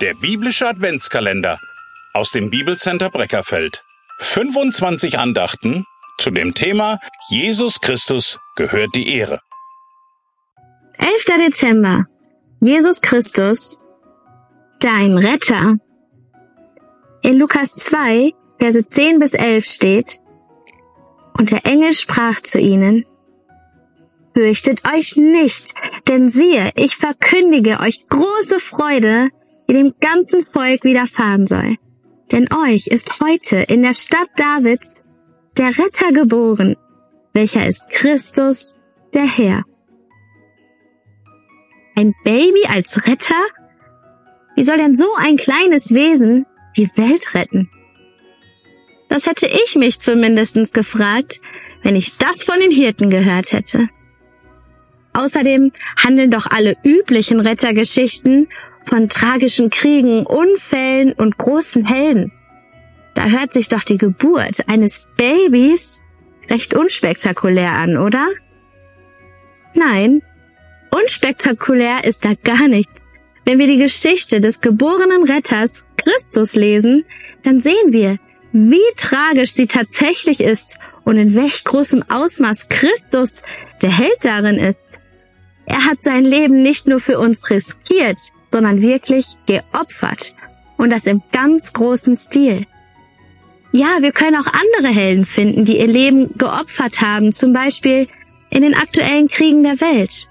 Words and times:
Der 0.00 0.14
biblische 0.14 0.68
Adventskalender 0.68 1.58
aus 2.12 2.30
dem 2.30 2.50
Bibelcenter 2.50 3.10
Breckerfeld. 3.10 3.82
25 4.20 5.18
Andachten 5.18 5.84
zu 6.18 6.30
dem 6.30 6.54
Thema 6.54 7.00
Jesus 7.30 7.80
Christus 7.80 8.38
gehört 8.54 8.94
die 8.94 9.12
Ehre. 9.12 9.40
11. 10.98 11.24
Dezember. 11.46 12.06
Jesus 12.60 13.00
Christus, 13.00 13.80
dein 14.78 15.18
Retter. 15.18 15.74
In 17.22 17.38
Lukas 17.38 17.74
2, 17.74 18.32
Verse 18.60 18.88
10 18.88 19.18
bis 19.18 19.34
11 19.34 19.64
steht, 19.64 20.18
Und 21.36 21.50
der 21.50 21.66
Engel 21.66 21.92
sprach 21.92 22.40
zu 22.40 22.60
ihnen, 22.60 23.04
Fürchtet 24.32 24.82
euch 24.88 25.16
nicht, 25.16 25.74
denn 26.06 26.30
siehe, 26.30 26.70
ich 26.76 26.96
verkündige 26.96 27.80
euch 27.80 28.06
große 28.08 28.60
Freude, 28.60 29.30
die 29.68 29.74
dem 29.74 29.94
ganzen 30.00 30.46
Volk 30.46 30.84
widerfahren 30.84 31.46
soll. 31.46 31.76
Denn 32.32 32.48
euch 32.52 32.86
ist 32.86 33.20
heute 33.20 33.56
in 33.56 33.82
der 33.82 33.94
Stadt 33.94 34.28
Davids 34.36 35.02
der 35.56 35.76
Retter 35.78 36.12
geboren, 36.12 36.76
welcher 37.32 37.66
ist 37.66 37.90
Christus, 37.90 38.76
der 39.14 39.26
Herr. 39.26 39.62
Ein 41.96 42.14
Baby 42.24 42.64
als 42.68 43.06
Retter? 43.06 43.34
Wie 44.56 44.62
soll 44.62 44.76
denn 44.76 44.94
so 44.94 45.06
ein 45.16 45.36
kleines 45.36 45.92
Wesen 45.92 46.46
die 46.76 46.88
Welt 46.96 47.34
retten? 47.34 47.70
Das 49.08 49.26
hätte 49.26 49.46
ich 49.46 49.76
mich 49.76 50.00
zumindest 50.00 50.74
gefragt, 50.74 51.40
wenn 51.82 51.96
ich 51.96 52.18
das 52.18 52.42
von 52.42 52.60
den 52.60 52.70
Hirten 52.70 53.10
gehört 53.10 53.52
hätte. 53.52 53.88
Außerdem 55.12 55.72
handeln 55.96 56.30
doch 56.30 56.46
alle 56.46 56.76
üblichen 56.84 57.40
Rettergeschichten 57.40 58.48
von 58.82 59.08
tragischen 59.08 59.70
Kriegen, 59.70 60.24
Unfällen 60.24 61.12
und 61.12 61.38
großen 61.38 61.84
Helden. 61.84 62.32
Da 63.14 63.26
hört 63.26 63.52
sich 63.52 63.68
doch 63.68 63.82
die 63.82 63.98
Geburt 63.98 64.68
eines 64.68 65.02
Babys 65.16 66.02
recht 66.48 66.74
unspektakulär 66.74 67.72
an, 67.72 67.96
oder? 67.96 68.26
Nein, 69.74 70.22
unspektakulär 70.90 72.04
ist 72.04 72.24
da 72.24 72.34
gar 72.42 72.68
nicht. 72.68 72.90
Wenn 73.44 73.58
wir 73.58 73.66
die 73.66 73.78
Geschichte 73.78 74.40
des 74.40 74.60
geborenen 74.60 75.24
Retters 75.24 75.84
Christus 75.96 76.54
lesen, 76.54 77.04
dann 77.42 77.60
sehen 77.60 77.92
wir, 77.92 78.18
wie 78.52 78.78
tragisch 78.96 79.52
sie 79.52 79.66
tatsächlich 79.66 80.40
ist 80.40 80.78
und 81.04 81.16
in 81.16 81.34
welch 81.34 81.64
großem 81.64 82.04
Ausmaß 82.08 82.68
Christus 82.68 83.42
der 83.82 83.90
Held 83.90 84.18
darin 84.22 84.58
ist. 84.58 84.78
Er 85.66 85.84
hat 85.84 86.02
sein 86.02 86.24
Leben 86.24 86.62
nicht 86.62 86.86
nur 86.86 87.00
für 87.00 87.18
uns 87.18 87.50
riskiert, 87.50 88.18
sondern 88.52 88.82
wirklich 88.82 89.36
geopfert. 89.46 90.34
Und 90.76 90.90
das 90.90 91.06
im 91.06 91.22
ganz 91.32 91.72
großen 91.72 92.16
Stil. 92.16 92.66
Ja, 93.72 93.98
wir 94.00 94.12
können 94.12 94.36
auch 94.36 94.46
andere 94.46 94.92
Helden 94.92 95.24
finden, 95.24 95.64
die 95.64 95.78
ihr 95.78 95.86
Leben 95.86 96.34
geopfert 96.38 97.00
haben, 97.00 97.32
zum 97.32 97.52
Beispiel 97.52 98.08
in 98.50 98.62
den 98.62 98.74
aktuellen 98.74 99.28
Kriegen 99.28 99.62
der 99.62 99.80
Welt. 99.80 100.28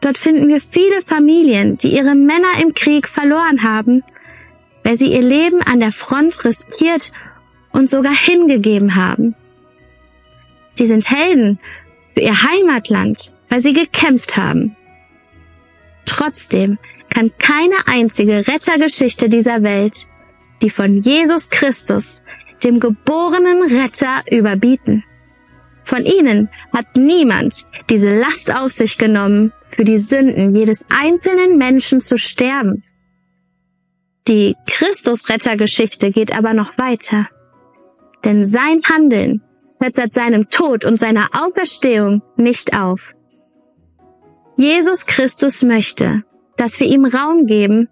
Dort 0.00 0.18
finden 0.18 0.48
wir 0.48 0.60
viele 0.60 1.00
Familien, 1.02 1.78
die 1.78 1.94
ihre 1.94 2.14
Männer 2.14 2.60
im 2.60 2.74
Krieg 2.74 3.08
verloren 3.08 3.62
haben, 3.62 4.02
weil 4.82 4.96
sie 4.96 5.12
ihr 5.12 5.22
Leben 5.22 5.62
an 5.62 5.80
der 5.80 5.92
Front 5.92 6.44
riskiert 6.44 7.12
und 7.72 7.88
sogar 7.88 8.14
hingegeben 8.14 8.96
haben. 8.96 9.34
Sie 10.74 10.86
sind 10.86 11.08
Helden 11.10 11.58
für 12.12 12.20
ihr 12.20 12.42
Heimatland, 12.42 13.32
weil 13.48 13.62
sie 13.62 13.72
gekämpft 13.72 14.36
haben. 14.36 14.76
Trotzdem 16.04 16.78
kann 17.14 17.30
keine 17.38 17.76
einzige 17.86 18.46
Rettergeschichte 18.46 19.28
dieser 19.28 19.62
Welt 19.62 20.06
die 20.64 20.70
von 20.70 21.02
Jesus 21.02 21.50
Christus, 21.50 22.24
dem 22.64 22.80
geborenen 22.80 23.62
Retter, 23.62 24.22
überbieten. 24.30 25.04
Von 25.82 26.06
ihnen 26.06 26.48
hat 26.72 26.96
niemand 26.96 27.66
diese 27.90 28.18
Last 28.18 28.54
auf 28.54 28.72
sich 28.72 28.96
genommen, 28.96 29.52
für 29.68 29.84
die 29.84 29.98
Sünden 29.98 30.56
jedes 30.56 30.86
einzelnen 30.88 31.58
Menschen 31.58 32.00
zu 32.00 32.16
sterben. 32.16 32.82
Die 34.26 34.56
Christus-Rettergeschichte 34.66 36.10
geht 36.10 36.34
aber 36.34 36.54
noch 36.54 36.78
weiter. 36.78 37.28
Denn 38.24 38.46
sein 38.46 38.80
Handeln 38.90 39.42
hört 39.78 39.96
seit 39.96 40.14
seinem 40.14 40.48
Tod 40.48 40.86
und 40.86 40.98
seiner 40.98 41.28
Auferstehung 41.34 42.22
nicht 42.36 42.74
auf. 42.74 43.10
Jesus 44.56 45.04
Christus 45.04 45.62
möchte, 45.62 46.22
dass 46.56 46.80
wir 46.80 46.86
ihm 46.86 47.04
Raum 47.04 47.46
geben, 47.46 47.88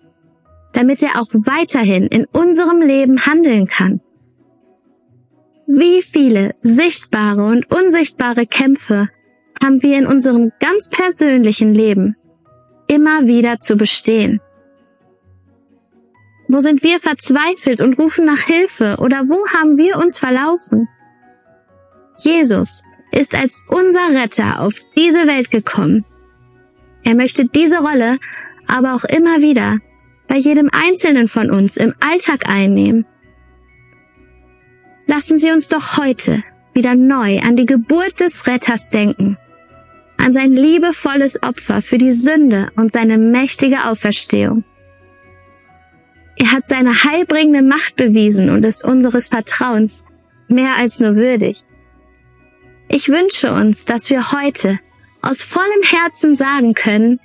damit 0.73 1.03
er 1.03 1.21
auch 1.21 1.29
weiterhin 1.33 2.07
in 2.07 2.25
unserem 2.27 2.81
Leben 2.81 3.27
handeln 3.27 3.67
kann. 3.67 4.01
Wie 5.67 6.03
viele 6.03 6.55
sichtbare 6.63 7.45
und 7.45 7.71
unsichtbare 7.71 8.47
Kämpfe 8.47 9.09
haben 9.63 9.83
wir 9.83 9.99
in 9.99 10.07
unserem 10.07 10.53
ganz 10.61 10.91
persönlichen 10.91 11.73
Leben 11.73 12.17
immer 12.89 13.27
wieder 13.27 13.61
zu 13.61 13.77
bestehen? 13.77 14.41
Wo 16.49 16.61
sind 16.61 16.83
wir 16.83 17.01
verzweifelt 17.01 17.81
und 17.81 17.99
rufen 17.99 18.27
nach 18.27 18.41
Hilfe 18.41 18.97
oder 19.01 19.23
wo 19.29 19.47
haben 19.49 19.79
wir 19.79 19.97
uns 19.97 20.19
verlaufen? 20.19 20.89
Jesus 22.19 22.83
ist 23.11 23.35
als 23.35 23.63
unser 23.69 24.11
Retter 24.11 24.61
auf 24.61 24.75
diese 24.97 25.27
Welt 25.27 25.51
gekommen. 25.51 26.05
Er 27.05 27.15
möchte 27.15 27.47
diese 27.47 27.79
Rolle 27.79 28.19
aber 28.73 28.95
auch 28.95 29.05
immer 29.05 29.43
wieder 29.43 29.79
bei 30.29 30.37
jedem 30.37 30.71
Einzelnen 30.73 31.29
von 31.29 31.51
uns 31.51 31.77
im 31.77 31.93
Alltag 32.01 32.49
einnehmen. 32.49 33.05
Lassen 35.07 35.39
Sie 35.39 35.51
uns 35.51 35.69
doch 35.69 35.99
heute 35.99 36.43
wieder 36.73 36.95
neu 36.95 37.39
an 37.41 37.55
die 37.55 37.67
Geburt 37.67 38.21
des 38.21 38.47
Retters 38.47 38.89
denken, 38.89 39.37
an 40.17 40.33
sein 40.33 40.53
liebevolles 40.53 41.43
Opfer 41.43 41.83
für 41.83 41.99
die 41.99 42.13
Sünde 42.13 42.71
und 42.77 42.91
seine 42.91 43.19
mächtige 43.19 43.85
Auferstehung. 43.85 44.65
Er 46.37 46.53
hat 46.53 46.67
seine 46.67 47.05
heilbringende 47.05 47.63
Macht 47.63 47.97
bewiesen 47.97 48.49
und 48.49 48.65
ist 48.65 48.87
unseres 48.87 49.29
Vertrauens 49.29 50.07
mehr 50.49 50.77
als 50.79 50.99
nur 50.99 51.15
würdig. 51.15 51.59
Ich 52.89 53.11
wünsche 53.11 53.53
uns, 53.53 53.85
dass 53.85 54.09
wir 54.09 54.33
heute 54.33 54.79
aus 55.21 55.43
vollem 55.43 55.83
Herzen 55.83 56.37
sagen 56.37 56.73
können, 56.73 57.21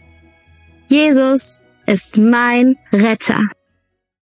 Jesus 0.90 1.66
ist 1.86 2.18
mein 2.18 2.78
Retter. 2.94 3.40